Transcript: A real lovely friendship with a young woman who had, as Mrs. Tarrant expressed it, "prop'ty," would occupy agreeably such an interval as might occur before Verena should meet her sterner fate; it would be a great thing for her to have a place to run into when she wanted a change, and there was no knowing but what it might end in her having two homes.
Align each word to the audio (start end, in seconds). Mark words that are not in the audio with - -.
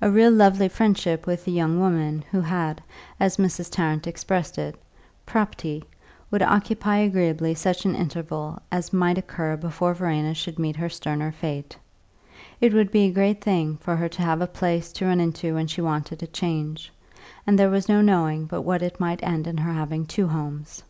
A 0.00 0.10
real 0.10 0.30
lovely 0.30 0.70
friendship 0.70 1.26
with 1.26 1.46
a 1.46 1.50
young 1.50 1.78
woman 1.80 2.24
who 2.30 2.40
had, 2.40 2.82
as 3.20 3.36
Mrs. 3.36 3.70
Tarrant 3.70 4.06
expressed 4.06 4.56
it, 4.56 4.74
"prop'ty," 5.26 5.84
would 6.30 6.40
occupy 6.40 6.96
agreeably 7.00 7.52
such 7.54 7.84
an 7.84 7.94
interval 7.94 8.62
as 8.72 8.94
might 8.94 9.18
occur 9.18 9.58
before 9.58 9.92
Verena 9.92 10.32
should 10.32 10.58
meet 10.58 10.76
her 10.76 10.88
sterner 10.88 11.30
fate; 11.30 11.76
it 12.58 12.72
would 12.72 12.90
be 12.90 13.02
a 13.02 13.12
great 13.12 13.42
thing 13.44 13.76
for 13.76 13.96
her 13.96 14.08
to 14.08 14.22
have 14.22 14.40
a 14.40 14.46
place 14.46 14.92
to 14.92 15.04
run 15.04 15.20
into 15.20 15.52
when 15.56 15.66
she 15.66 15.82
wanted 15.82 16.22
a 16.22 16.26
change, 16.26 16.90
and 17.46 17.58
there 17.58 17.68
was 17.68 17.86
no 17.86 18.00
knowing 18.00 18.46
but 18.46 18.62
what 18.62 18.80
it 18.80 18.98
might 18.98 19.22
end 19.22 19.46
in 19.46 19.58
her 19.58 19.74
having 19.74 20.06
two 20.06 20.26
homes. 20.28 20.82